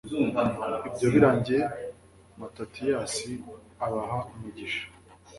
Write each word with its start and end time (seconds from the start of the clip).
ibyo 0.89 1.07
birangiye 1.13 1.63
matatiyasi 2.39 3.31
abaha 3.85 4.17
umugisha 4.33 4.85